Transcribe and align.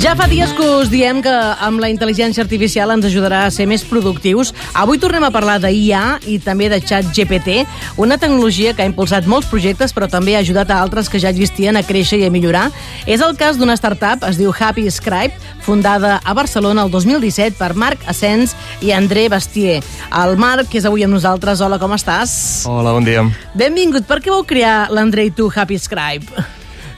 Ja 0.00 0.14
fa 0.16 0.24
dies 0.30 0.48
que 0.56 0.64
us 0.64 0.88
diem 0.88 1.18
que 1.20 1.30
amb 1.60 1.76
la 1.82 1.90
intel·ligència 1.92 2.40
artificial 2.40 2.88
ens 2.94 3.04
ajudarà 3.04 3.42
a 3.44 3.50
ser 3.52 3.66
més 3.68 3.82
productius. 3.84 4.54
Avui 4.72 4.96
tornem 4.96 5.26
a 5.26 5.28
parlar 5.34 5.58
de 5.60 5.68
IA 5.76 6.14
i 6.24 6.38
també 6.40 6.70
de 6.72 6.78
xat 6.80 7.10
GPT, 7.12 7.66
una 8.00 8.16
tecnologia 8.16 8.72
que 8.72 8.80
ha 8.80 8.88
impulsat 8.88 9.28
molts 9.28 9.50
projectes 9.50 9.92
però 9.92 10.08
també 10.08 10.38
ha 10.38 10.40
ajudat 10.40 10.70
a 10.72 10.78
altres 10.80 11.10
que 11.12 11.20
ja 11.20 11.28
existien 11.28 11.76
a 11.76 11.82
créixer 11.84 12.16
i 12.22 12.24
a 12.24 12.30
millorar. 12.32 12.70
És 13.04 13.20
el 13.20 13.36
cas 13.36 13.58
d'una 13.60 13.76
startup, 13.76 14.24
es 14.24 14.38
diu 14.40 14.54
Happy 14.56 14.86
Scribe, 14.88 15.36
fundada 15.66 16.14
a 16.24 16.32
Barcelona 16.32 16.86
el 16.88 16.94
2017 16.94 17.58
per 17.58 17.74
Marc 17.76 18.06
Asens 18.08 18.54
i 18.80 18.94
André 18.96 19.26
Bastier. 19.28 19.82
El 20.22 20.40
Marc, 20.40 20.70
que 20.72 20.80
és 20.80 20.88
avui 20.88 21.04
amb 21.04 21.12
nosaltres, 21.18 21.60
hola, 21.60 21.76
com 21.76 21.92
estàs? 21.92 22.64
Hola, 22.72 22.96
bon 22.96 23.04
dia. 23.04 23.26
Benvingut. 23.52 24.08
Per 24.08 24.22
què 24.24 24.32
vau 24.32 24.48
crear 24.48 24.86
l'André 24.88 25.28
i 25.28 25.34
tu 25.36 25.52
Happy 25.52 25.76
Scribe? 25.76 26.48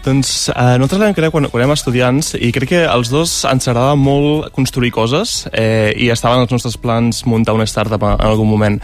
Doncs 0.03 0.49
eh, 0.51 0.77
nosaltres 0.83 0.99
vam 0.99 1.15
crear 1.15 1.31
quan, 1.31 1.47
quan 1.47 1.63
érem 1.63 1.73
estudiants 1.77 2.33
i 2.35 2.51
crec 2.55 2.73
que 2.73 2.81
als 2.91 3.11
dos 3.13 3.45
ens 3.47 3.69
agradava 3.71 3.95
molt 3.95 4.49
construir 4.57 4.91
coses 4.91 5.45
eh, 5.55 5.93
i 5.95 6.09
estaven 6.11 6.43
els 6.43 6.51
nostres 6.51 6.75
plans 6.75 7.23
muntar 7.31 7.55
una 7.55 7.69
startup 7.71 8.03
en, 8.03 8.17
en 8.19 8.33
algun 8.33 8.51
moment. 8.51 8.81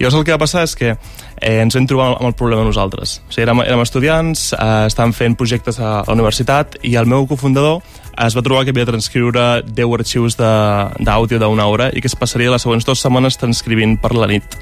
Llavors 0.00 0.16
el 0.16 0.24
que 0.24 0.32
va 0.32 0.40
passar 0.40 0.64
és 0.64 0.72
que 0.78 0.94
eh, 0.94 1.58
ens 1.60 1.76
vam 1.76 1.88
trobar 1.90 2.08
amb 2.14 2.30
el 2.30 2.36
problema 2.38 2.64
nosaltres. 2.64 3.18
O 3.20 3.34
sigui, 3.34 3.44
érem, 3.44 3.60
érem 3.66 3.84
estudiants, 3.84 4.48
eh, 4.56 4.70
estàvem 4.88 5.12
fent 5.18 5.36
projectes 5.36 5.76
a 5.76 5.98
la 6.06 6.16
universitat 6.16 6.80
i 6.88 6.96
el 6.96 7.10
meu 7.10 7.28
cofundador 7.28 7.82
es 8.16 8.36
va 8.36 8.42
trobar 8.44 8.64
que 8.64 8.72
havia 8.74 8.84
de 8.84 8.92
transcriure 8.92 9.62
10 9.66 9.94
arxius 9.98 10.36
d'àudio 10.36 11.38
d'una 11.40 11.66
hora 11.66 11.88
i 11.92 12.02
que 12.02 12.10
es 12.10 12.16
passaria 12.18 12.52
les 12.52 12.62
següents 12.62 12.84
dues 12.86 13.00
setmanes 13.00 13.38
transcrivint 13.40 13.96
per 14.00 14.12
la 14.16 14.28
nit. 14.30 14.56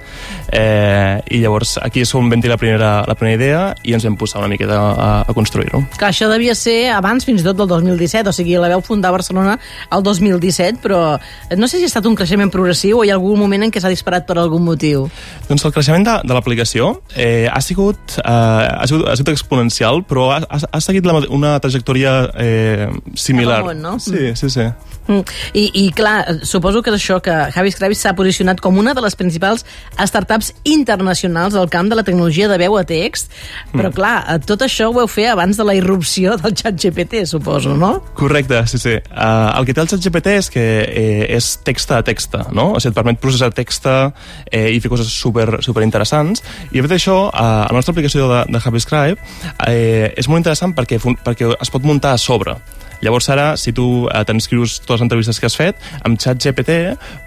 Eh, 0.53 1.21
I 1.31 1.41
llavors 1.43 1.77
aquí 1.83 2.05
és 2.05 2.15
on 2.15 2.31
vam 2.31 2.43
la 2.45 2.57
primera, 2.57 2.91
la 3.07 3.17
primera 3.19 3.37
idea 3.37 3.63
i 3.85 3.95
ens 3.95 4.07
vam 4.07 4.17
posar 4.17 4.41
una 4.41 4.51
miqueta 4.53 4.79
a, 4.79 5.11
a 5.27 5.35
construir-ho. 5.37 5.83
Que 5.99 6.09
això 6.09 6.29
devia 6.31 6.55
ser 6.55 6.91
abans 6.95 7.27
fins 7.27 7.43
i 7.43 7.47
tot 7.47 7.59
del 7.59 7.69
2017, 7.69 8.31
o 8.31 8.35
sigui, 8.35 8.57
la 8.61 8.71
veu 8.73 8.83
fundar 8.85 9.13
Barcelona 9.15 9.59
el 9.93 10.03
2017, 10.07 10.81
però 10.83 11.19
no 11.57 11.69
sé 11.69 11.79
si 11.79 11.89
ha 11.89 11.91
estat 11.91 12.07
un 12.07 12.17
creixement 12.19 12.53
progressiu 12.53 13.01
o 13.01 13.05
hi 13.05 13.13
ha 13.13 13.19
algun 13.19 13.39
moment 13.41 13.67
en 13.67 13.75
què 13.75 13.83
s'ha 13.83 13.93
disparat 13.93 14.27
per 14.29 14.39
algun 14.39 14.65
motiu. 14.65 15.09
Doncs 15.49 15.67
el 15.67 15.75
creixement 15.75 16.07
de, 16.07 16.17
de 16.27 16.37
l'aplicació 16.37 16.93
eh, 17.15 17.49
ha, 17.51 17.61
sigut, 17.65 18.19
eh, 18.23 18.31
ha, 18.31 18.87
sigut, 18.87 19.09
ha 19.11 19.19
sigut 19.19 19.35
exponencial, 19.35 20.05
però 20.09 20.31
ha, 20.35 20.41
ha, 20.47 20.63
ha 20.71 20.83
seguit 20.85 21.07
la, 21.09 21.19
una 21.29 21.57
trajectòria 21.63 22.17
eh, 22.39 22.89
similar. 23.15 23.40
Món, 23.47 23.83
no? 23.83 23.99
Sí, 24.03 24.35
sí, 24.37 24.51
sí. 24.51 24.69
Mm. 25.11 25.25
I, 25.55 25.65
I 25.75 25.85
clar, 25.97 26.45
suposo 26.47 26.83
que 26.85 26.93
és 26.93 26.99
això 27.01 27.19
que 27.25 27.35
Javi 27.55 27.73
Scribe 27.75 27.97
s'ha 27.99 28.13
posicionat 28.19 28.61
com 28.63 28.79
una 28.79 28.93
de 28.95 29.03
les 29.03 29.17
principals 29.19 29.65
startups 29.99 30.53
internacionals 30.69 31.57
al 31.59 31.71
camp 31.73 31.91
de 31.91 31.99
la 31.99 32.05
tecnologia 32.07 32.49
de 32.51 32.59
veu 32.61 32.77
a 32.79 32.85
text, 32.87 33.33
però 33.73 33.91
clar, 33.95 34.39
tot 34.47 34.63
això 34.67 34.91
ho 34.91 34.95
vau 34.95 35.09
fer 35.11 35.31
abans 35.33 35.59
de 35.59 35.67
la 35.67 35.75
irrupció 35.79 36.37
del 36.41 36.55
xat 36.55 36.79
GPT, 36.79 37.25
suposo, 37.27 37.75
no? 37.77 37.93
Correcte, 38.19 38.63
sí, 38.71 38.79
sí. 38.79 38.97
Uh, 39.11 39.51
el 39.59 39.67
que 39.67 39.75
té 39.75 39.83
el 39.83 39.91
xat 39.91 40.05
GPT 40.05 40.37
és 40.39 40.51
que 40.53 40.67
eh, 40.85 41.27
és 41.37 41.53
text 41.67 41.91
a 41.97 42.03
text, 42.07 42.37
no? 42.55 42.71
O 42.77 42.81
sigui, 42.81 42.93
et 42.93 43.01
permet 43.01 43.21
processar 43.23 43.51
text 43.57 43.89
eh, 43.91 44.69
i 44.71 44.79
fer 44.83 44.93
coses 44.93 45.11
super, 45.11 45.63
super 45.65 45.85
interessants. 45.87 46.45
I 46.71 46.83
a 46.83 46.87
fet 46.87 46.99
això, 47.01 47.23
uh, 47.31 47.47
a 47.65 47.71
la 47.71 47.79
nostra 47.79 47.97
aplicació 47.97 48.29
de, 48.31 48.45
de 48.51 48.63
HappyScribe 48.63 49.19
eh, 49.67 50.13
és 50.19 50.29
molt 50.31 50.45
interessant 50.45 50.77
perquè, 50.77 51.01
perquè 51.01 51.51
es 51.57 51.73
pot 51.73 51.87
muntar 51.87 52.15
a 52.15 52.21
sobre. 52.21 52.59
Llavors 53.01 53.29
ara, 53.33 53.55
si 53.57 53.73
tu 53.77 54.07
eh, 54.09 54.25
transcrius 54.29 54.79
totes 54.81 55.01
les 55.01 55.07
entrevistes 55.07 55.41
que 55.41 55.49
has 55.49 55.57
fet, 55.57 55.81
amb 56.05 56.21
xat 56.21 56.41
GPT 56.43 56.77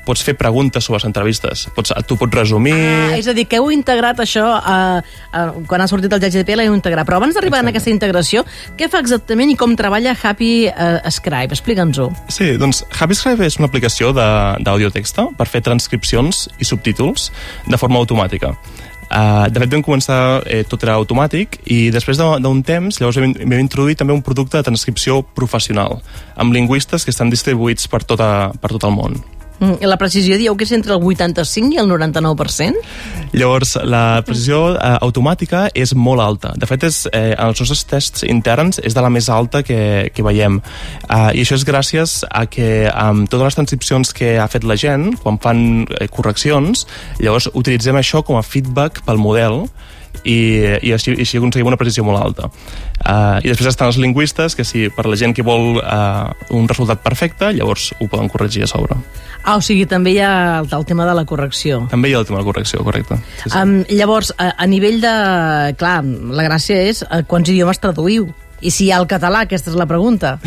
pots 0.06 0.24
fer 0.26 0.36
preguntes 0.38 0.86
sobre 0.86 1.00
les 1.00 1.08
entrevistes. 1.08 1.66
Pots, 1.76 1.94
tu 2.08 2.18
pots 2.20 2.36
resumir... 2.36 2.76
Ah, 2.76 3.18
és 3.18 3.28
a 3.30 3.36
dir, 3.36 3.48
que 3.50 3.60
heu 3.62 3.72
integrat 3.74 4.20
això, 4.24 4.46
eh, 4.60 5.02
eh, 5.34 5.46
quan 5.70 5.84
ha 5.84 5.90
sortit 5.90 6.14
el 6.14 6.22
xat 6.22 6.38
GPT 6.38 6.60
l'heu 6.60 6.76
integrat. 6.76 7.08
Però 7.10 7.20
abans 7.22 7.36
d'arribar 7.38 7.64
a 7.64 7.70
aquesta 7.74 7.92
integració, 7.94 8.46
què 8.78 8.90
fa 8.92 9.02
exactament 9.04 9.54
i 9.54 9.58
com 9.60 9.76
treballa 9.80 10.16
Happy 10.16 10.54
eh, 10.70 11.12
Scribe? 11.14 11.56
Explica'ns-ho. 11.56 12.10
Sí, 12.34 12.54
doncs 12.62 12.84
Happy 12.94 13.18
Scribe 13.18 13.48
és 13.48 13.60
una 13.62 13.72
aplicació 13.72 14.14
d'audio-texta 14.14 15.30
per 15.38 15.50
fer 15.50 15.64
transcripcions 15.66 16.48
i 16.60 16.68
subtítols 16.68 17.32
de 17.70 17.80
forma 17.82 18.02
automàtica. 18.04 18.54
Uh, 19.14 19.46
de 19.54 19.62
fet, 19.62 19.70
vam 19.70 19.84
començar, 19.86 20.42
eh, 20.50 20.64
tot 20.66 20.82
era 20.82 20.96
automàtic, 20.98 21.60
i 21.70 21.92
després 21.94 22.18
d'un 22.18 22.64
temps, 22.66 22.98
llavors 22.98 23.20
vam, 23.22 23.36
vam 23.38 23.62
introduir 23.62 23.94
també 24.00 24.16
un 24.16 24.24
producte 24.26 24.58
de 24.58 24.66
transcripció 24.66 25.20
professional, 25.38 26.00
amb 26.34 26.56
lingüistes 26.56 27.06
que 27.06 27.14
estan 27.14 27.30
distribuïts 27.30 27.86
per, 27.92 28.02
tota, 28.10 28.50
per 28.58 28.74
tot 28.74 28.90
el 28.90 28.96
món. 28.98 29.22
Mm, 29.64 29.80
la 29.88 29.96
precisió 29.98 30.36
dieu 30.40 30.56
que 30.60 30.66
és 30.68 30.74
entre 30.76 30.96
el 30.98 31.04
85 31.04 31.72
i 31.76 31.80
el 31.80 31.88
99%? 31.88 32.82
Llavors, 33.34 33.78
la 33.88 34.22
precisió 34.28 34.74
eh, 34.74 34.98
automàtica 35.06 35.68
és 35.74 35.94
molt 35.96 36.22
alta. 36.22 36.52
De 36.60 36.68
fet, 36.68 36.84
és, 36.90 37.00
eh, 37.14 37.32
en 37.32 37.48
els 37.48 37.62
nostres 37.64 37.86
tests 37.88 38.28
interns 38.28 38.82
és 38.84 38.96
de 38.96 39.04
la 39.04 39.12
més 39.14 39.30
alta 39.32 39.64
que, 39.64 40.12
que 40.14 40.26
veiem. 40.26 40.60
Eh, 41.08 41.30
I 41.40 41.46
això 41.46 41.56
és 41.56 41.66
gràcies 41.68 42.20
a 42.30 42.46
que 42.52 42.90
amb 42.92 43.30
totes 43.32 43.54
les 43.54 43.60
transcripcions 43.62 44.14
que 44.14 44.36
ha 44.42 44.50
fet 44.52 44.68
la 44.68 44.78
gent, 44.80 45.14
quan 45.24 45.40
fan 45.40 45.88
eh, 45.88 46.10
correccions, 46.12 46.86
llavors 47.24 47.50
utilitzem 47.54 47.98
això 48.02 48.24
com 48.28 48.38
a 48.38 48.44
feedback 48.44 49.06
pel 49.08 49.22
model 49.22 49.64
i, 50.24 50.38
i, 50.82 50.94
així, 50.96 51.14
i 51.16 51.26
així 51.26 51.40
aconseguim 51.40 51.70
una 51.72 51.80
precisió 51.80 52.06
molt 52.08 52.22
alta. 52.22 52.50
Uh, 53.04 53.42
I 53.44 53.50
després 53.52 53.74
estan 53.74 53.90
els 53.92 54.00
lingüistes, 54.00 54.56
que 54.56 54.66
si 54.68 54.88
per 54.94 55.08
la 55.10 55.18
gent 55.20 55.36
que 55.36 55.46
vol 55.46 55.80
uh, 55.82 56.32
un 56.56 56.70
resultat 56.70 57.04
perfecte, 57.04 57.52
llavors 57.58 57.92
ho 58.00 58.08
poden 58.08 58.30
corregir 58.32 58.64
a 58.64 58.70
sobre. 58.72 59.00
Ah, 59.44 59.58
o 59.58 59.64
sigui, 59.66 59.84
també 59.90 60.14
hi 60.16 60.22
ha 60.24 60.62
el, 60.62 60.70
el 60.72 60.86
tema 60.88 61.08
de 61.10 61.16
la 61.18 61.26
correcció. 61.28 61.82
També 61.92 62.10
hi 62.10 62.16
ha 62.16 62.22
el 62.22 62.30
tema 62.30 62.40
de 62.40 62.46
la 62.46 62.50
correcció, 62.52 62.84
correcte. 62.88 63.18
Sí, 63.42 63.50
sí. 63.50 63.58
Um, 63.60 63.82
llavors, 63.92 64.32
a, 64.38 64.54
a 64.56 64.70
nivell 64.72 65.02
de... 65.04 65.18
Clar, 65.80 65.98
la 66.40 66.48
gràcia 66.48 66.80
és 66.88 67.04
uh, 67.04 67.26
quants 67.28 67.52
idiomes 67.52 67.82
traduïu? 67.84 68.30
I 68.64 68.72
si 68.72 68.88
hi 68.88 68.92
ha 68.94 69.00
el 69.02 69.08
català, 69.12 69.44
aquesta 69.44 69.72
és 69.72 69.78
la 69.80 69.88
pregunta, 69.90 70.38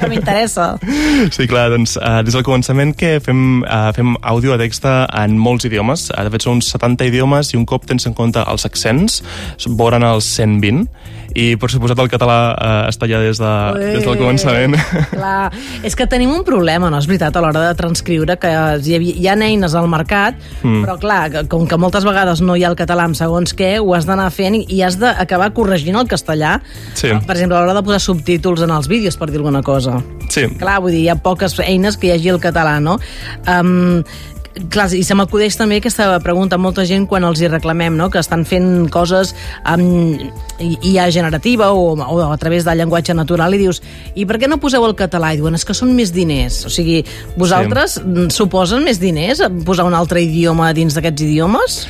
que 0.00 0.10
m'interessa. 0.10 0.74
Sí, 1.34 1.46
clar, 1.48 1.68
doncs 1.72 1.94
uh, 1.98 2.20
des 2.26 2.34
del 2.34 2.44
començament 2.46 2.92
que 2.98 3.16
fem, 3.22 3.62
uh, 3.62 3.90
fem 3.94 4.14
àudio 4.26 4.54
a 4.54 4.58
text 4.60 4.86
en 4.86 5.36
molts 5.40 5.66
idiomes, 5.68 6.08
uh, 6.12 6.22
de 6.26 6.32
fet 6.34 6.46
són 6.46 6.58
uns 6.58 6.70
70 6.74 7.06
idiomes 7.10 7.52
i 7.52 7.58
un 7.58 7.66
cop 7.68 7.86
tens 7.88 8.06
en 8.08 8.16
compte 8.16 8.42
els 8.42 8.66
accents, 8.68 9.20
voren 9.78 10.06
els 10.06 10.28
120, 10.36 10.86
i 11.34 11.54
per 11.60 11.70
suposat 11.72 11.98
el 12.02 12.10
català 12.12 12.38
uh, 12.52 12.72
està 12.90 13.08
ja 13.10 13.20
des, 13.22 13.40
de, 13.40 13.52
Ui, 13.74 13.86
des 13.96 14.04
del 14.06 14.18
començament. 14.20 14.76
Clar, 15.14 15.50
és 15.86 15.96
que 15.98 16.06
tenim 16.10 16.32
un 16.34 16.44
problema, 16.46 16.90
no 16.92 17.00
és 17.00 17.08
veritat, 17.10 17.36
a 17.36 17.42
l'hora 17.44 17.64
de 17.64 17.74
transcriure, 17.78 18.36
que 18.40 18.50
hi, 18.50 18.96
havia, 18.98 19.14
hi 19.14 19.28
ha 19.30 19.36
eines 19.46 19.74
al 19.78 19.88
mercat, 19.90 20.38
mm. 20.62 20.82
però 20.84 20.96
clar, 21.00 21.22
com 21.50 21.66
que 21.68 21.78
moltes 21.80 22.06
vegades 22.06 22.42
no 22.44 22.56
hi 22.56 22.64
ha 22.64 22.70
el 22.72 22.78
català 22.78 23.08
amb 23.08 23.18
segons 23.18 23.54
què, 23.56 23.74
ho 23.82 23.94
has 23.96 24.08
d'anar 24.08 24.30
fent 24.34 24.60
i 24.62 24.82
has 24.86 24.98
d'acabar 25.00 25.50
corregint 25.56 25.98
el 26.00 26.10
castellà. 26.10 26.58
Sí. 26.94 27.10
Per 27.14 27.34
exemple, 27.36 27.58
a 27.58 27.64
l'hora 27.64 27.76
de 27.76 27.84
posar 27.86 28.02
subtítols 28.02 28.64
en 28.66 28.74
els 28.74 28.90
vídeos, 28.90 29.18
per 29.18 29.30
dir 29.30 29.40
alguna 29.40 29.64
cosa. 29.66 29.98
Sí. 30.28 30.46
Clar, 30.60 30.78
vull 30.84 30.94
dir, 30.94 31.06
hi 31.06 31.10
ha 31.12 31.18
poques 31.20 31.58
eines 31.64 31.98
que 31.98 32.10
hi 32.10 32.14
hagi 32.16 32.32
el 32.34 32.40
català, 32.42 32.78
no? 32.82 32.98
Um, 33.50 34.04
clar, 34.70 34.86
i 34.94 35.02
se 35.06 35.16
m'acudeix 35.18 35.56
també 35.58 35.78
aquesta 35.80 36.06
pregunta 36.22 36.58
a 36.58 36.62
molta 36.62 36.84
gent 36.88 37.06
quan 37.10 37.26
els 37.26 37.42
hi 37.42 37.50
reclamem, 37.50 37.96
no? 37.98 38.08
que 38.10 38.20
estan 38.22 38.44
fent 38.48 38.88
coses 38.94 39.34
amb 39.66 40.20
IA 40.60 41.08
generativa 41.14 41.72
o, 41.74 41.94
o 41.94 42.20
a 42.28 42.38
través 42.40 42.66
del 42.66 42.78
llenguatge 42.78 43.16
natural 43.16 43.54
i 43.54 43.62
dius, 43.64 43.82
i 44.14 44.26
per 44.28 44.38
què 44.40 44.50
no 44.50 44.60
poseu 44.62 44.86
el 44.86 44.96
català? 44.98 45.32
I 45.34 45.40
diuen, 45.42 45.58
és 45.58 45.66
que 45.66 45.76
són 45.76 45.94
més 45.96 46.14
diners. 46.14 46.64
O 46.68 46.72
sigui, 46.72 47.02
vosaltres 47.40 47.98
sí. 47.98 48.28
suposen 48.34 48.84
més 48.86 49.02
diners 49.02 49.42
posar 49.66 49.88
un 49.88 49.96
altre 49.96 50.22
idioma 50.22 50.72
dins 50.76 50.94
d'aquests 50.94 51.26
idiomes? 51.26 51.80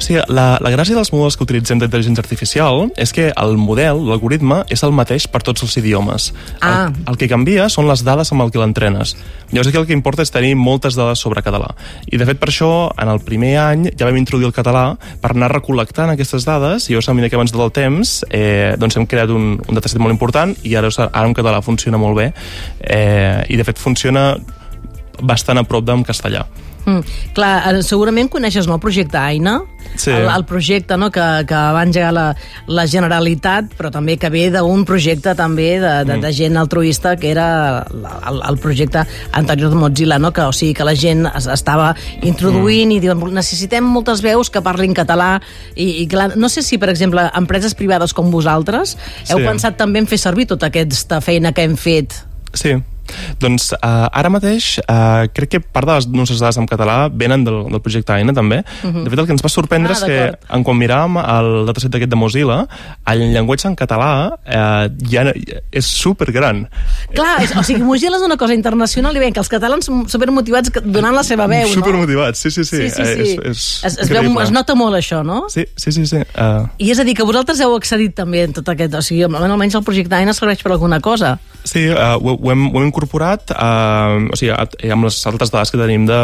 O 0.00 0.02
sigui, 0.02 0.22
la, 0.32 0.54
la 0.64 0.70
gràcia 0.72 0.96
dels 0.96 1.10
models 1.12 1.36
que 1.36 1.44
utilitzem 1.44 1.76
d'intel·ligència 1.76 2.22
artificial 2.24 2.86
és 2.96 3.10
que 3.12 3.26
el 3.36 3.58
model, 3.60 3.98
l'algoritme, 4.08 4.62
és 4.72 4.80
el 4.86 4.94
mateix 4.96 5.26
per 5.28 5.42
tots 5.44 5.60
els 5.66 5.74
idiomes. 5.76 6.30
Ah. 6.64 6.86
El, 6.88 6.94
el 7.12 7.18
que 7.20 7.28
canvia 7.28 7.66
són 7.68 7.84
les 7.90 8.00
dades 8.06 8.32
amb 8.32 8.46
el 8.46 8.52
que 8.54 8.62
l'entrenes. 8.62 9.12
Llavors 9.50 9.68
aquí 9.68 9.76
el 9.76 9.84
que 9.90 9.92
importa 9.92 10.24
és 10.24 10.32
tenir 10.32 10.54
moltes 10.56 10.96
dades 10.96 11.20
sobre 11.20 11.42
català. 11.44 11.68
I 12.08 12.16
de 12.16 12.28
fet 12.30 12.40
per 12.40 12.48
això, 12.48 12.70
en 12.96 13.12
el 13.12 13.20
primer 13.26 13.52
any 13.60 13.90
ja 13.90 14.08
vam 14.08 14.16
introduir 14.16 14.48
el 14.48 14.56
català 14.56 14.86
per 15.20 15.34
anar 15.34 15.52
recol·lectant 15.52 16.14
aquestes 16.14 16.48
dades 16.48 16.88
i 16.88 16.94
llavors 16.94 17.10
a 17.12 17.16
mesura 17.18 17.34
que 17.34 17.40
abans 17.42 17.52
del 17.58 17.76
temps 17.76 18.14
eh, 18.30 18.72
doncs 18.80 18.96
hem 18.96 19.04
creat 19.04 19.36
un, 19.36 19.52
un 19.60 19.82
dataset 19.82 20.00
molt 20.00 20.16
important 20.16 20.56
i 20.64 20.78
ara, 20.80 20.88
ara 21.10 21.26
en 21.28 21.36
català 21.36 21.60
funciona 21.60 22.00
molt 22.00 22.16
bé 22.16 22.30
eh, 22.88 23.44
i 23.52 23.60
de 23.60 23.68
fet 23.68 23.84
funciona 23.84 24.30
bastant 25.20 25.60
a 25.60 25.68
prop 25.68 25.84
d'en 25.84 26.08
castellà. 26.08 26.46
Mm, 26.86 27.02
clar, 27.36 27.52
segurament 27.84 28.30
coneixes 28.32 28.68
no, 28.68 28.76
el 28.78 28.82
projecte 28.82 29.18
Aina, 29.20 29.58
sí. 29.96 30.10
el, 30.10 30.28
el 30.30 30.44
projecte 30.48 30.96
no, 30.96 31.10
que, 31.12 31.24
que 31.48 31.60
va 31.76 31.82
engegar 31.84 32.12
la, 32.16 32.26
la 32.70 32.86
Generalitat, 32.88 33.74
però 33.78 33.90
també 33.92 34.16
que 34.20 34.30
ve 34.32 34.46
d'un 34.54 34.84
projecte 34.88 35.34
també 35.38 35.74
de, 35.82 35.92
de, 36.08 36.16
mm. 36.16 36.24
de 36.24 36.32
gent 36.36 36.56
altruista 36.60 37.14
que 37.20 37.30
era 37.32 37.48
el, 37.90 38.40
el 38.48 38.60
projecte 38.62 39.04
anterior 39.36 39.70
de 39.70 39.80
Mozilla, 39.80 40.18
no? 40.18 40.32
que, 40.32 40.46
o 40.46 40.54
sigui, 40.56 40.72
que 40.76 40.86
la 40.86 40.96
gent 40.96 41.26
es, 41.34 41.50
estava 41.52 41.92
introduint 42.22 42.88
mm. 42.88 42.96
i 42.96 43.02
diuen 43.04 43.36
necessitem 43.36 43.84
moltes 43.84 44.24
veus 44.24 44.50
que 44.50 44.64
parlin 44.64 44.96
català 44.96 45.34
i, 45.74 46.02
i 46.04 46.08
clar, 46.10 46.30
no 46.40 46.48
sé 46.48 46.64
si, 46.66 46.80
per 46.80 46.90
exemple, 46.92 47.28
empreses 47.36 47.76
privades 47.76 48.16
com 48.16 48.32
vosaltres 48.32 48.96
heu 49.28 49.38
sí. 49.38 49.46
pensat 49.46 49.78
també 49.80 50.00
en 50.02 50.08
fer 50.10 50.20
servir 50.20 50.48
tota 50.50 50.70
aquesta 50.70 51.20
feina 51.24 51.52
que 51.52 51.66
hem 51.66 51.76
fet 51.80 52.24
Sí, 52.50 52.72
Doncs 53.40 53.72
uh, 53.72 54.08
ara 54.12 54.30
mateix 54.32 54.78
uh, 54.84 55.26
crec 55.34 55.50
que 55.56 55.60
part 55.60 55.88
de 55.88 55.98
les 55.98 56.08
nostres 56.08 56.40
dades 56.40 56.58
en 56.60 56.68
català 56.70 57.08
venen 57.12 57.44
del, 57.44 57.62
del 57.70 57.82
projecte 57.82 58.12
AINA 58.12 58.32
també. 58.36 58.62
Uh 58.82 58.90
-huh. 58.90 59.04
De 59.04 59.10
fet, 59.10 59.18
el 59.18 59.26
que 59.26 59.32
ens 59.32 59.44
va 59.44 59.48
sorprendre 59.48 59.90
Ah, 59.90 59.98
és 59.98 60.04
que 60.04 60.38
en 60.56 60.62
quan 60.64 60.76
miràvem 60.78 61.16
el 61.18 61.66
dataset 61.66 61.94
aquest 61.94 62.10
de 62.10 62.16
Mozilla, 62.16 62.66
el 63.06 63.32
llenguatge 63.32 63.68
en 63.68 63.76
català 63.76 64.32
uh, 64.34 64.86
ja 65.10 65.32
és 65.72 65.86
supergran. 65.86 66.68
Clar, 67.14 67.42
és, 67.42 67.54
o 67.56 67.62
sigui, 67.62 67.82
Mozilla 67.82 68.16
és 68.16 68.22
una 68.22 68.36
cosa 68.36 68.54
internacional 68.54 69.16
i 69.16 69.18
bé, 69.18 69.32
que 69.32 69.40
els 69.40 69.48
catalans 69.48 69.86
són 69.86 70.08
supermotivats 70.08 70.70
donant 70.84 71.14
la 71.14 71.22
seva 71.22 71.46
veu, 71.46 71.66
no? 71.68 71.74
Supermotivats, 71.74 72.38
sí, 72.38 72.50
sí, 72.50 72.64
sí. 72.64 72.88
Sí, 72.88 72.90
sí, 72.90 73.02
Eh, 73.02 73.14
sí. 73.14 73.30
És, 73.32 73.38
és 73.44 73.84
es, 73.84 73.98
es, 73.98 74.08
veu, 74.10 74.40
es 74.40 74.50
nota 74.50 74.74
molt 74.74 74.96
això, 74.96 75.22
no? 75.26 75.44
Sí, 75.48 75.66
sí, 75.76 75.92
sí. 75.92 76.06
sí. 76.06 76.16
Uh, 76.36 76.68
I 76.78 76.90
és 76.90 76.98
a 77.00 77.04
dir, 77.04 77.14
que 77.16 77.26
vosaltres 77.26 77.60
heu 77.60 77.74
accedit 77.76 78.14
també 78.14 78.44
en 78.44 78.52
tot 78.56 78.68
aquest... 78.68 78.94
O 78.94 79.02
sigui, 79.02 79.24
almenys 79.24 79.74
el 79.74 79.84
projecte 79.86 80.14
AINA 80.14 80.34
serveix 80.36 80.62
per 80.62 80.72
alguna 80.72 81.00
cosa. 81.00 81.38
Sí, 81.64 81.86
uh, 81.88 82.16
ho, 82.16 82.36
ho, 82.36 82.50
hem, 82.52 82.68
ho 82.74 82.82
hem 82.82 82.90
incorporat 83.00 83.50
uh, 83.56 84.28
o 84.28 84.36
sigui, 84.36 84.52
a- 84.52 84.92
amb 84.92 85.08
les 85.08 85.18
altres 85.26 85.50
dades 85.56 85.72
que 85.72 85.80
tenim 85.80 86.04
de 86.06 86.20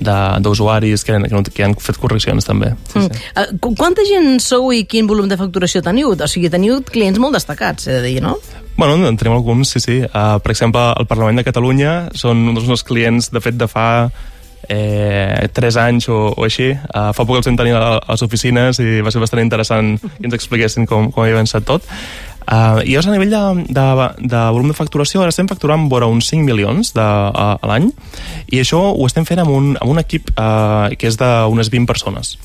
d'usuaris 0.00 1.04
que, 1.04 1.18
que, 1.28 1.42
que 1.52 1.64
han 1.66 1.74
fet 1.76 1.98
correccions 2.00 2.46
també. 2.48 2.72
Sí, 2.92 2.98
Mm. 2.98 3.10
sí. 3.12 3.20
Uh, 3.36 3.58
qu- 3.60 3.74
quanta 3.76 4.02
gent 4.08 4.40
sou 4.40 4.72
i 4.72 4.84
quin 4.88 5.06
volum 5.06 5.28
de 5.28 5.36
facturació 5.36 5.82
teniu? 5.84 6.14
O 6.16 6.26
sigui, 6.28 6.48
teniu 6.50 6.80
clients 6.82 7.18
molt 7.20 7.36
destacats, 7.36 7.86
he 7.86 7.98
de 8.00 8.02
dir, 8.02 8.22
no? 8.24 8.38
Bueno, 8.76 8.96
en 9.06 9.16
tenim 9.20 9.34
alguns, 9.36 9.68
sí, 9.68 9.80
sí. 9.84 9.98
Uh, 10.00 10.38
per 10.40 10.50
exemple, 10.56 10.80
el 10.98 11.06
Parlament 11.06 11.36
de 11.38 11.44
Catalunya 11.44 12.08
són 12.16 12.40
un 12.48 12.54
dels 12.56 12.66
nostres 12.66 12.88
clients, 12.88 13.28
de 13.30 13.40
fet, 13.44 13.54
de 13.60 13.68
fa 13.68 14.10
eh, 14.68 15.48
3 15.52 15.76
anys 15.76 16.08
o, 16.08 16.32
o 16.36 16.44
així. 16.48 16.70
Uh, 16.72 17.10
fa 17.12 17.26
poc 17.28 17.36
els 17.42 17.46
vam 17.50 17.56
tenir 17.60 17.74
a, 17.76 17.98
a 18.00 18.12
les 18.16 18.22
oficines 18.24 18.78
i 18.80 19.00
va 19.04 19.12
ser 19.12 19.20
bastant 19.20 19.42
interessant 19.44 19.98
que 20.00 20.24
ens 20.24 20.34
expliquessin 20.38 20.86
com, 20.88 21.10
com 21.12 21.22
havia 21.26 21.36
avançat 21.36 21.66
tot. 21.68 21.84
Uh, 22.42 22.82
I 22.82 22.94
llavors, 22.94 23.08
a 23.08 23.14
nivell 23.14 23.32
de, 23.32 23.42
de, 23.72 23.86
de 24.32 24.40
volum 24.54 24.70
de 24.72 24.76
facturació, 24.76 25.22
ara 25.22 25.32
estem 25.32 25.48
facturant 25.50 25.88
vora 25.92 26.08
uns 26.10 26.30
5 26.32 26.46
milions 26.46 26.92
de, 26.96 27.02
a, 27.02 27.48
a 27.54 27.70
l'any 27.70 27.90
i 28.50 28.62
això 28.62 28.80
ho 28.92 29.06
estem 29.06 29.26
fent 29.28 29.44
amb 29.44 29.54
un, 29.54 29.72
amb 29.78 29.94
un 29.94 30.02
equip 30.02 30.32
uh, 30.34 30.90
que 30.98 31.10
és 31.10 31.18
d'unes 31.20 31.70
20 31.72 31.88
persones. 31.90 32.36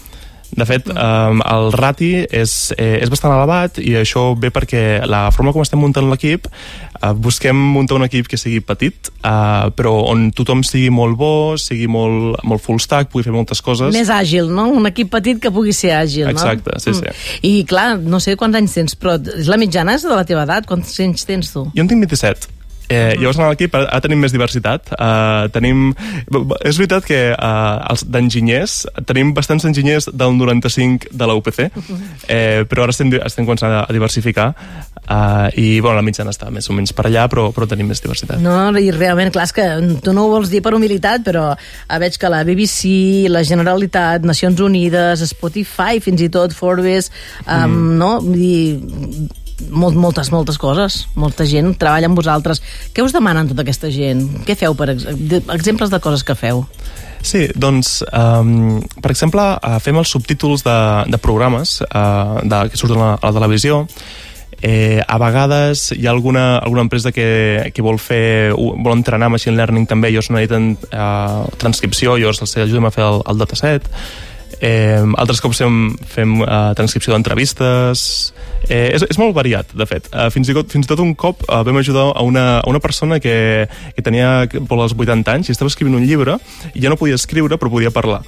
De 0.55 0.65
fet, 0.65 0.87
um, 0.87 1.41
el 1.43 1.71
rati 1.75 2.13
és, 2.23 2.51
eh, 2.77 3.01
és 3.03 3.09
bastant 3.11 3.33
elevat 3.35 3.81
i 3.83 3.97
això 3.99 4.29
ve 4.39 4.51
perquè 4.53 5.03
la 5.05 5.27
forma 5.35 5.51
com 5.53 5.61
estem 5.61 5.81
muntant 5.81 6.07
l'equip 6.07 6.47
eh, 6.47 7.11
busquem 7.13 7.57
muntar 7.75 7.97
un 7.97 8.05
equip 8.07 8.29
que 8.31 8.39
sigui 8.39 8.61
petit 8.63 9.11
eh, 9.27 9.67
però 9.75 9.93
on 10.07 10.29
tothom 10.35 10.63
sigui 10.63 10.89
molt 10.93 11.17
bo, 11.19 11.31
sigui 11.59 11.89
molt, 11.91 12.39
molt 12.47 12.63
full 12.63 12.79
stack, 12.83 13.11
pugui 13.11 13.27
fer 13.27 13.35
moltes 13.35 13.61
coses. 13.65 13.91
Més 13.95 14.11
àgil, 14.13 14.49
no? 14.53 14.69
Un 14.71 14.87
equip 14.89 15.11
petit 15.13 15.41
que 15.43 15.51
pugui 15.53 15.75
ser 15.75 15.93
àgil, 15.97 16.29
Exacte, 16.31 16.77
no? 16.77 16.83
sí, 16.83 16.95
sí. 16.95 17.39
I 17.47 17.53
clar, 17.67 17.97
no 17.99 18.21
sé 18.23 18.37
quants 18.39 18.57
anys 18.57 18.77
tens, 18.77 18.97
però 18.99 19.17
és 19.19 19.51
la 19.51 19.59
mitjana 19.59 19.97
és 19.97 20.07
de 20.07 20.13
la 20.13 20.25
teva 20.27 20.47
edat? 20.47 20.67
Quants 20.69 20.95
anys 21.03 21.27
tens 21.27 21.51
tu? 21.53 21.67
Jo 21.75 21.83
en 21.83 21.91
tinc 21.91 22.07
27. 22.07 22.56
Eh, 22.87 23.15
llavors 23.19 23.39
en 23.39 23.49
l'equip 23.49 23.73
ara 23.75 23.99
tenim 24.03 24.21
més 24.23 24.31
diversitat 24.31 24.93
uh, 24.95 25.47
tenim... 25.51 25.89
és 26.63 26.77
veritat 26.79 27.03
que 27.07 27.19
uh, 27.35 27.83
els 27.91 28.05
d'enginyers 28.07 28.77
tenim 29.09 29.33
bastants 29.35 29.67
enginyers 29.67 30.07
del 30.13 30.37
95 30.37 31.11
de 31.11 31.27
la 31.27 31.35
UPC 31.35 31.65
eh, 31.67 32.63
però 32.69 32.85
ara 32.85 32.95
estem, 32.95 33.11
estem 33.19 33.47
començant 33.47 33.75
a, 33.81 33.81
diversificar 33.91 34.53
uh, 35.03 35.49
i 35.59 35.81
bueno, 35.81 35.97
la 35.99 36.05
mitjana 36.05 36.31
està 36.31 36.47
més 36.53 36.69
o 36.71 36.75
menys 36.77 36.95
per 36.95 37.09
allà 37.09 37.27
però, 37.31 37.49
però 37.55 37.67
tenim 37.67 37.91
més 37.91 37.99
diversitat 38.03 38.39
No, 38.43 38.55
i 38.79 38.91
realment, 38.95 39.31
clar, 39.35 39.47
és 39.49 39.55
que 39.55 39.65
tu 40.03 40.13
no 40.15 40.25
ho 40.25 40.31
vols 40.35 40.51
dir 40.51 40.61
per 40.63 40.73
humilitat, 40.77 41.23
però 41.27 41.49
eh, 41.55 41.99
veig 42.01 42.17
que 42.19 42.31
la 42.31 42.43
BBC, 42.47 43.27
la 43.31 43.43
Generalitat, 43.47 44.25
Nacions 44.27 44.61
Unides, 44.63 45.25
Spotify, 45.33 46.01
fins 46.03 46.23
i 46.23 46.29
tot 46.33 46.55
Forbes, 46.55 47.11
um, 47.45 47.67
mm. 47.67 47.91
no? 47.99 48.11
Dir, 48.23 48.79
molt, 49.69 49.97
moltes, 49.97 50.31
moltes 50.31 50.59
coses. 50.61 51.05
Molta 51.15 51.47
gent 51.49 51.73
treballa 51.79 52.09
amb 52.09 52.19
vosaltres. 52.19 52.61
Què 52.93 53.05
us 53.05 53.15
demanen 53.15 53.49
tota 53.49 53.65
aquesta 53.65 53.91
gent? 53.93 54.23
Què 54.47 54.57
feu, 54.59 54.75
per 54.77 54.91
ex 54.93 55.07
exemples 55.55 55.93
de 55.93 56.01
coses 56.03 56.23
que 56.23 56.37
feu? 56.37 56.65
Sí, 57.25 57.47
doncs, 57.57 58.03
um, 58.13 58.77
per 59.01 59.11
exemple, 59.11 59.43
uh, 59.57 59.79
fem 59.83 59.97
els 59.97 60.13
subtítols 60.13 60.63
de, 60.63 60.77
de 61.11 61.19
programes 61.19 61.81
uh, 61.89 62.37
de, 62.45 62.61
que 62.71 62.79
surten 62.79 63.01
a 63.01 63.03
la, 63.03 63.11
a 63.17 63.31
la 63.31 63.39
televisió. 63.39 63.83
Eh, 64.57 65.03
a 65.05 65.17
vegades 65.21 65.91
hi 65.93 66.07
ha 66.07 66.11
alguna, 66.15 66.57
alguna 66.57 66.81
empresa 66.81 67.11
que, 67.13 67.69
que 67.75 67.83
vol 67.85 67.99
fer 68.01 68.55
vol 68.57 68.95
entrenar 68.95 69.29
machine 69.29 69.53
learning 69.53 69.85
també, 69.85 70.09
llavors 70.09 70.31
necessiten 70.33 70.71
uh, 70.89 71.45
transcripció, 71.61 72.15
llavors 72.17 72.41
els 72.41 72.55
ajudem 72.63 72.87
a 72.89 72.93
fer 72.93 73.05
el, 73.05 73.21
el 73.29 73.43
dataset. 73.43 73.85
Eh, 74.59 75.03
altres 75.21 75.41
cops 75.43 75.59
fem, 75.61 75.91
fem 76.09 76.39
uh, 76.41 76.73
transcripció 76.77 77.13
d'entrevistes. 77.13 78.07
Eh, 78.67 78.89
és, 78.95 79.05
és 79.05 79.19
molt 79.21 79.35
variat, 79.37 79.69
de 79.77 79.85
fet. 79.89 80.09
Uh, 80.09 80.27
fins, 80.33 80.49
i 80.49 80.55
tot, 80.57 80.71
fins 80.73 80.87
i 80.87 80.89
tot 80.89 81.03
un 81.03 81.13
cop 81.15 81.45
uh, 81.45 81.61
vam 81.67 81.77
ajudar 81.81 82.09
a 82.13 82.25
una, 82.25 82.47
a 82.59 82.67
una 82.69 82.81
persona 82.83 83.21
que, 83.23 83.67
que 83.93 84.05
tenia 84.05 84.47
per 84.49 84.79
als 84.79 84.97
80 84.97 85.37
anys 85.37 85.51
i 85.51 85.55
estava 85.55 85.69
escrivint 85.71 85.99
un 85.99 86.07
llibre 86.07 86.39
i 86.73 86.81
ja 86.83 86.91
no 86.91 86.99
podia 86.99 87.19
escriure 87.19 87.59
però 87.61 87.71
podia 87.71 87.93
parlar 87.93 88.23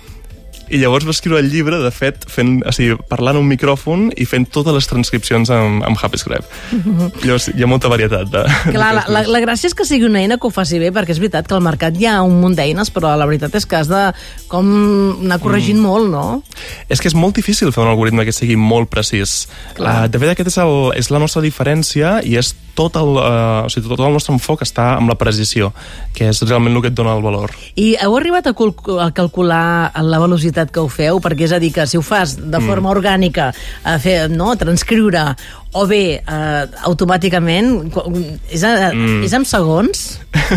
i 0.69 0.80
llavors 0.81 1.06
va 1.07 1.13
escriure 1.16 1.39
el 1.42 1.50
llibre, 1.51 1.80
de 1.81 1.92
fet, 1.94 2.25
fent, 2.30 2.60
o 2.68 2.74
sigui, 2.75 2.98
parlant 3.10 3.39
un 3.39 3.48
micròfon 3.50 4.10
i 4.19 4.27
fent 4.30 4.48
totes 4.54 4.75
les 4.75 4.89
transcripcions 4.89 5.50
amb, 5.54 5.83
amb 5.88 6.00
HappyScribe. 6.00 6.45
Llavors 7.25 7.50
hi 7.51 7.66
ha 7.66 7.69
molta 7.69 7.92
varietat 7.92 8.30
de... 8.33 8.44
Clar, 8.69 8.92
la, 8.98 9.06
la, 9.12 9.24
la 9.30 9.42
gràcia 9.44 9.69
és 9.69 9.75
que 9.77 9.88
sigui 9.88 10.07
una 10.10 10.21
eina 10.21 10.38
que 10.38 10.50
ho 10.50 10.54
faci 10.54 10.80
bé, 10.81 10.92
perquè 10.95 11.16
és 11.16 11.21
veritat 11.21 11.50
que 11.50 11.57
al 11.57 11.66
mercat 11.66 11.98
hi 11.98 12.07
ha 12.10 12.19
un 12.25 12.38
munt 12.42 12.57
d'eines, 12.57 12.94
però 12.95 13.16
la 13.19 13.27
veritat 13.30 13.57
és 13.60 13.68
que 13.69 13.80
has 13.80 13.89
de 13.92 14.04
com 14.51 14.69
anar 15.25 15.39
corregint 15.44 15.80
mm. 15.80 15.86
molt, 15.86 16.10
no? 16.13 16.25
És 16.89 17.01
que 17.01 17.10
és 17.12 17.18
molt 17.18 17.38
difícil 17.39 17.74
fer 17.75 17.83
un 17.86 17.92
algoritme 17.92 18.25
que 18.27 18.36
sigui 18.36 18.57
molt 18.60 18.92
precís. 18.94 19.44
Uh, 19.77 20.07
de 20.10 20.21
fet, 20.21 20.33
aquest 20.33 20.54
és, 20.54 20.60
el, 20.63 20.75
és 21.00 21.12
la 21.13 21.21
nostra 21.21 21.44
diferència 21.45 22.19
i 22.25 22.38
és 22.39 22.54
tot 22.77 22.98
el, 23.00 23.16
uh, 23.18 23.66
o 23.66 23.71
sigui, 23.71 23.89
tot 23.89 24.04
el 24.06 24.16
nostre 24.16 24.33
enfoc 24.36 24.63
està 24.66 24.94
amb 24.98 25.12
la 25.12 25.18
precisió, 25.19 25.71
que 26.16 26.30
és 26.31 26.42
realment 26.45 26.75
el 26.75 26.83
que 26.83 26.92
et 26.92 26.98
dona 26.98 27.16
el 27.18 27.24
valor. 27.25 27.54
I 27.80 27.94
heu 28.04 28.18
arribat 28.18 28.50
a, 28.50 28.54
a 28.54 29.10
calcular 29.16 29.92
la 30.06 30.21
velocitat 30.21 30.74
que 30.74 30.83
ho 30.83 30.89
feu? 30.92 31.21
Perquè 31.24 31.48
és 31.48 31.56
a 31.56 31.62
dir, 31.62 31.71
que 31.75 31.88
si 31.89 32.00
ho 32.00 32.04
fas 32.06 32.38
de 32.39 32.62
forma 32.62 32.88
mm. 32.88 32.94
orgànica, 32.95 33.50
a 33.83 33.98
fer, 34.01 34.19
no, 34.31 34.51
a 34.54 34.60
transcriure, 34.60 35.25
o 35.71 35.86
bé 35.86 36.01
eh, 36.18 36.63
automàticament, 36.89 37.92
és, 38.50 38.63
a, 38.66 38.89
mm. 38.94 39.21
és 39.27 39.33
en 39.38 39.45
segons? 39.45 40.06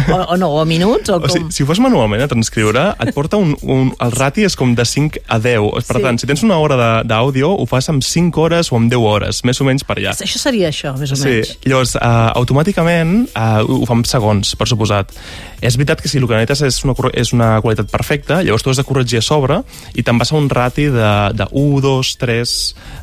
O, 0.09 0.17
o 0.33 0.37
no, 0.41 0.49
o 0.57 0.65
minuts? 0.65 1.11
O, 1.13 1.19
com? 1.21 1.29
O 1.29 1.33
sigui, 1.33 1.51
si 1.53 1.65
ho 1.65 1.67
fas 1.69 1.81
manualment 1.85 2.23
a 2.25 2.29
transcriure, 2.31 2.85
et 3.03 3.11
porta 3.13 3.37
un, 3.41 3.53
un, 3.69 3.91
el 4.01 4.13
rati 4.15 4.47
és 4.47 4.57
com 4.57 4.73
de 4.77 4.87
5 4.89 5.21
a 5.29 5.39
10. 5.43 5.85
Per 5.89 5.99
Sí. 5.99 6.03
tant, 6.07 6.21
si 6.21 6.29
tens 6.31 6.43
una 6.47 6.57
hora 6.63 6.79
de- 6.81 7.09
d'àudio, 7.11 7.51
ho 7.61 7.67
fas 7.69 7.91
amb 7.93 8.01
5 8.05 8.41
hores 8.41 8.73
o 8.73 8.79
amb 8.81 8.89
10 8.93 9.05
hores, 9.05 9.43
més 9.45 9.61
o 9.61 9.67
menys 9.69 9.85
per 9.85 9.99
allà. 9.99 10.15
Això 10.17 10.41
seria 10.41 10.71
això, 10.73 10.95
més 10.97 11.13
o 11.13 11.17
Sí, 11.21 11.29
menys. 11.29 11.59
llavors, 11.69 11.95
uh, 11.97 12.33
automàticament 12.41 13.29
uh, 13.37 13.61
ho 13.69 13.85
fa 13.89 13.99
en 13.99 14.05
segons, 14.09 14.55
per 14.57 14.69
suposat. 14.71 15.13
És 15.61 15.77
veritat 15.77 16.01
que 16.01 16.09
si 16.09 16.19
el 16.19 16.27
que 16.27 16.35
necessites 16.41 16.63
és 16.73 16.85
una, 16.89 16.95
és 17.13 17.33
una 17.37 17.51
qualitat 17.61 17.91
perfecta, 17.93 18.41
llavors 18.43 18.65
tu 18.65 18.73
has 18.73 18.81
de 18.81 18.85
corregir 18.89 19.21
a 19.21 19.23
sobre 19.23 19.61
i 19.95 20.03
te'n 20.03 20.19
vas 20.19 20.33
a 20.33 20.37
un 20.41 20.49
rati 20.51 20.89
de, 20.89 21.13
de 21.37 21.49
1, 21.53 21.81
2, 21.85 22.17
3... 22.19 22.57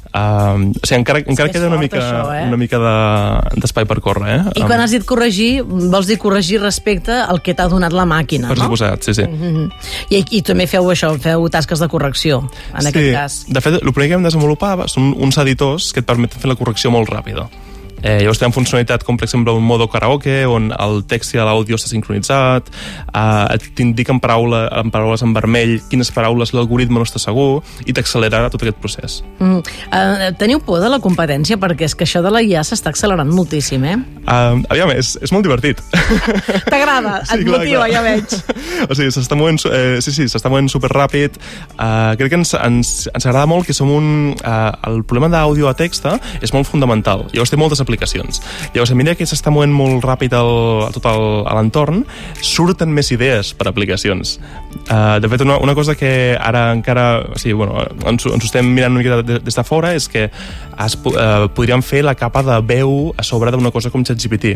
Uh, 0.10 0.74
o 0.74 0.88
sigui, 0.88 0.98
encara, 1.04 1.20
encara 1.22 1.52
queda 1.54 1.68
una 1.68 1.78
fort, 1.78 1.84
mica, 1.86 2.00
això, 2.02 2.22
eh? 2.34 2.48
una 2.48 2.58
mica 2.58 2.80
de- 2.82 3.60
d'espai 3.62 3.86
per 3.86 4.00
córrer, 4.02 4.40
eh? 4.40 4.40
I 4.58 4.64
quan 4.66 4.82
has 4.82 4.90
dit 4.90 5.06
corregir, 5.06 5.62
vols 5.62 6.10
dir 6.10 6.18
corregir 6.18 6.58
respecte 6.64 7.14
al 7.14 7.44
que 7.46 7.54
t'ha 7.54 7.68
donat 7.70 7.94
la 7.94 8.08
màquina, 8.10 8.50
Per 8.50 8.58
no? 8.58 8.64
suposat, 8.64 9.06
sí, 9.06 9.13
sí. 9.13 9.28
Mm 9.28 9.39
-hmm. 9.54 9.72
I, 10.10 10.25
I 10.39 10.42
també 10.42 10.66
feu 10.66 10.84
això, 10.89 11.13
feu 11.20 11.48
tasques 11.50 11.80
de 11.80 11.88
correcció, 11.88 12.50
en 12.74 12.82
sí. 12.82 12.88
aquest 12.88 13.13
cas. 13.13 13.46
De 13.48 13.62
fet, 13.62 13.74
el 13.84 13.94
primer 13.94 14.10
que 14.10 14.16
vam 14.16 14.24
desenvolupar 14.24 14.89
són 14.89 15.13
uns 15.18 15.38
editors 15.38 15.94
que 15.94 16.00
et 16.00 16.06
permeten 16.06 16.42
fer 16.42 16.50
la 16.50 16.56
correcció 16.56 16.89
molt 16.89 17.08
ràpida. 17.10 17.48
Eh, 18.01 18.20
llavors 18.22 18.39
tenen 18.39 18.56
funcionalitat 18.56 19.03
com, 19.08 19.18
per 19.20 19.27
exemple, 19.27 19.53
un 19.56 19.65
modo 19.65 19.89
karaoke, 19.91 20.46
on 20.48 20.72
el 20.72 21.03
text 21.10 21.36
i 21.36 21.41
l'àudio 21.41 21.77
està 21.79 21.91
sincronitzat, 21.91 22.70
eh, 23.13 23.58
t'indiquen 23.75 24.22
paraula, 24.24 24.68
en 24.79 24.91
paraules 24.94 25.24
en 25.25 25.34
vermell 25.36 25.77
quines 25.89 26.12
paraules 26.15 26.53
l'algoritme 26.56 27.00
no 27.00 27.08
està 27.08 27.20
segur, 27.22 27.62
i 27.86 27.96
t'accelerarà 27.96 28.50
tot 28.51 28.63
aquest 28.63 28.79
procés. 28.82 29.20
Mm. 29.39 29.60
Uh, 29.89 30.29
teniu 30.39 30.62
por 30.63 30.82
de 30.84 30.89
la 30.91 31.00
competència? 31.03 31.58
Perquè 31.60 31.88
és 31.88 31.96
que 31.98 32.06
això 32.08 32.22
de 32.24 32.32
la 32.34 32.41
IA 32.46 32.63
s'està 32.68 32.91
accelerant 32.94 33.29
moltíssim, 33.34 33.84
eh? 33.88 33.98
Uh, 34.24 34.62
aviam, 34.72 34.91
és, 34.94 35.15
és 35.24 35.34
molt 35.36 35.46
divertit. 35.48 35.82
T'agrada, 36.72 37.20
et 37.36 37.46
motiva, 37.48 37.88
ja 37.91 38.03
veig. 38.06 38.36
o 38.89 38.98
sigui, 38.98 39.12
s'està 39.15 39.38
movent, 39.39 39.62
eh, 39.72 40.00
sí, 40.06 40.13
sí, 40.15 40.29
s'està 40.32 40.51
movent 40.51 40.70
superràpid. 40.72 41.39
Uh, 41.75 42.15
crec 42.20 42.34
que 42.34 42.39
ens, 42.41 42.53
ens, 42.60 42.94
ens 43.13 43.29
agrada 43.29 43.50
molt 43.50 43.68
que 43.68 43.75
som 43.75 43.91
un... 43.94 44.10
Uh, 44.39 44.58
el 44.89 45.01
problema 45.08 45.29
d'àudio 45.34 45.70
a 45.70 45.75
text 45.77 46.06
és 46.41 46.53
molt 46.56 46.68
fundamental. 46.70 47.25
Llavors 47.34 47.51
té 47.51 47.58
moltes 47.60 47.82
aplicacions. 47.89 48.39
Llavors, 48.75 48.93
a 48.93 48.96
mesura 49.00 49.17
que 49.17 49.25
s'està 49.27 49.50
movent 49.51 49.74
molt 49.74 50.05
ràpid 50.05 50.36
el, 50.38 50.51
tot 50.93 51.10
el- 51.10 51.43
a 51.50 51.55
l'entorn, 51.58 52.03
surten 52.46 52.93
més 52.93 53.10
idees 53.15 53.53
per 53.58 53.67
aplicacions. 53.72 54.38
Uh, 54.89 55.17
de 55.19 55.27
fet, 55.31 55.41
una, 55.41 55.58
una 55.58 55.74
cosa 55.75 55.96
que 55.98 56.38
ara 56.39 56.69
encara... 56.75 57.10
O 57.34 57.39
sigui, 57.41 57.58
bueno, 57.58 57.81
ens, 58.05 58.25
ens 58.29 58.46
estem 58.46 58.69
mirant 58.75 58.93
una 58.93 59.01
mica 59.01 59.22
de- 59.25 59.39
des 59.41 59.55
de 59.58 59.63
fora 59.65 59.96
és 59.98 60.08
que 60.12 60.27
es, 60.29 60.96
uh, 61.10 61.50
podríem 61.55 61.81
fer 61.84 62.03
la 62.05 62.15
capa 62.15 62.43
de 62.46 62.60
veu 62.69 63.13
a 63.17 63.24
sobre 63.25 63.51
d'una 63.51 63.72
cosa 63.74 63.89
com 63.89 64.03
ChatGPT. 64.05 64.53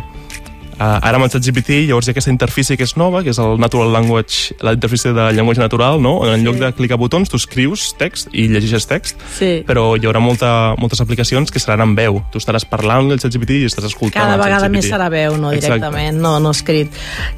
Uh, 0.84 0.98
ara 1.00 1.16
amb 1.16 1.24
el 1.24 1.30
ChatGPT 1.32 1.78
llavors 1.88 2.10
hi 2.10 2.12
ha 2.12 2.14
aquesta 2.18 2.32
interfície 2.34 2.76
que 2.76 2.84
és 2.84 2.92
nova, 3.00 3.22
que 3.24 3.32
és 3.32 3.38
el 3.40 3.54
Natural 3.62 3.94
Language, 3.94 4.58
la 4.66 4.74
interfície 4.76 5.14
de 5.16 5.30
llenguatge 5.32 5.62
natural, 5.62 6.02
no? 6.04 6.18
en 6.28 6.44
lloc 6.44 6.58
de 6.60 6.74
clicar 6.76 6.98
botons 7.00 7.32
tu 7.32 7.40
escrius 7.40 7.94
text 7.96 8.34
i 8.36 8.50
llegeixes 8.52 8.88
text, 8.90 9.22
Sí. 9.38 9.52
però 9.64 9.94
hi 9.96 10.04
haurà 10.04 10.20
molta, 10.20 10.50
moltes 10.82 11.00
aplicacions 11.00 11.54
que 11.56 11.62
seran 11.64 11.86
en 11.86 11.94
veu. 11.96 12.20
Tu 12.34 12.42
estaràs 12.42 12.66
parlant 12.68 13.06
amb 13.06 13.16
el 13.16 13.22
ChatGPT 13.24 13.62
i 13.62 13.70
estàs 13.70 13.88
escoltant 13.88 14.26
Cada 14.28 14.42
vegada 14.42 14.68
més 14.74 14.90
serà 14.90 15.08
veu, 15.14 15.38
no 15.38 15.54
Exacte. 15.54 15.78
directament, 15.78 16.20
no, 16.20 16.34
no 16.44 16.52
escrit. 16.52 16.92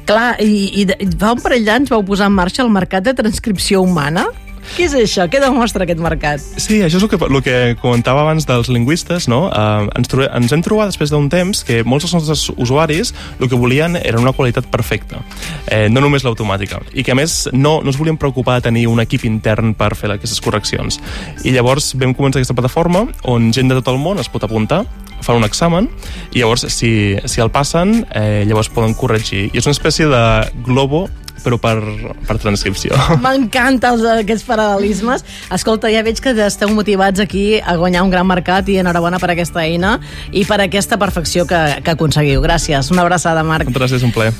Clar, 0.08 0.40
i, 0.42 0.82
i 0.82 1.10
fa 1.14 1.36
un 1.36 1.44
parell 1.44 1.68
d'anys 1.68 1.94
vau 1.94 2.02
posar 2.02 2.26
en 2.26 2.34
marxa 2.34 2.64
el 2.66 2.74
mercat 2.74 3.06
de 3.06 3.14
transcripció 3.14 3.84
humana? 3.84 4.26
Què 4.74 4.86
és 4.88 4.96
això? 4.98 5.26
Què 5.30 5.40
demostra 5.42 5.86
aquest 5.86 6.00
mercat? 6.02 6.42
Sí, 6.58 6.80
això 6.84 6.98
és 6.98 7.04
el 7.06 7.10
que, 7.12 7.18
el 7.22 7.42
que 7.44 7.56
comentava 7.80 8.24
abans 8.24 8.46
dels 8.48 8.68
lingüistes, 8.72 9.28
no? 9.30 9.46
Uh, 9.48 9.86
ens, 9.96 10.10
trobe, 10.10 10.28
ens 10.36 10.52
hem 10.52 10.64
trobat 10.64 10.90
després 10.90 11.12
d'un 11.12 11.28
temps 11.32 11.62
que 11.66 11.82
molts 11.86 12.06
dels 12.06 12.16
nostres 12.18 12.46
usuaris 12.56 13.14
el 13.40 13.48
que 13.48 13.58
volien 13.58 13.96
era 14.02 14.20
una 14.20 14.34
qualitat 14.36 14.68
perfecta, 14.72 15.22
eh, 15.70 15.86
no 15.92 16.02
només 16.04 16.26
l'automàtica, 16.26 16.80
i 16.92 17.04
que 17.06 17.14
a 17.14 17.18
més 17.18 17.46
no, 17.52 17.78
no 17.84 17.92
es 17.92 17.98
volien 18.00 18.18
preocupar 18.20 18.58
de 18.58 18.68
tenir 18.68 18.86
un 18.90 19.00
equip 19.04 19.26
intern 19.28 19.74
per 19.78 19.94
fer 19.96 20.10
aquestes 20.14 20.42
correccions. 20.44 21.00
I 21.44 21.54
llavors 21.54 21.92
vam 21.98 22.14
començar 22.16 22.40
aquesta 22.40 22.56
plataforma 22.56 23.06
on 23.30 23.52
gent 23.54 23.70
de 23.70 23.78
tot 23.80 23.92
el 23.94 24.00
món 24.02 24.20
es 24.22 24.30
pot 24.32 24.44
apuntar, 24.44 24.84
fan 25.24 25.40
un 25.40 25.46
examen, 25.46 25.88
i 26.32 26.42
llavors 26.42 26.66
si, 26.72 26.90
si 27.24 27.42
el 27.42 27.52
passen, 27.54 28.02
eh, 28.14 28.44
llavors 28.46 28.70
poden 28.72 28.94
corregir. 28.98 29.48
I 29.52 29.60
és 29.60 29.68
una 29.68 29.76
espècie 29.76 30.08
de 30.10 30.24
globo 30.66 31.06
però 31.46 31.60
per, 31.62 31.78
per 32.26 32.38
transcripció. 32.42 32.98
M'encanta 33.24 33.94
aquests 34.16 34.44
paral·lelismes. 34.48 35.24
Escolta, 35.54 35.90
ja 35.92 36.02
veig 36.06 36.20
que 36.22 36.34
esteu 36.46 36.72
motivats 36.74 37.22
aquí 37.22 37.46
a 37.62 37.78
guanyar 37.80 38.04
un 38.06 38.12
gran 38.12 38.28
mercat 38.28 38.68
i 38.68 38.80
enhorabona 38.82 39.22
per 39.22 39.32
aquesta 39.36 39.64
eina 39.64 39.96
i 40.34 40.44
per 40.48 40.60
aquesta 40.66 41.00
perfecció 41.00 41.46
que, 41.48 41.62
que 41.86 41.96
aconseguiu. 41.96 42.44
Gràcies. 42.44 42.92
Una 42.92 43.06
abraçada, 43.06 43.46
Marc. 43.46 43.72
Gràcies, 43.72 44.04
un 44.04 44.12
plaer. 44.14 44.36